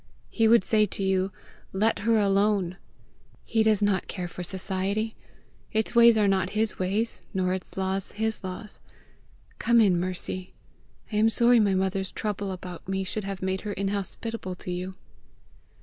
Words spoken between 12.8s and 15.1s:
me should have made her inhospitable to you!"